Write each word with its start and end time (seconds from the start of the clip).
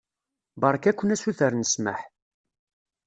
Beṛka-ken 0.61 1.13
asuter 1.15 1.51
n 1.55 1.63
ssmaḥ. 1.67 2.01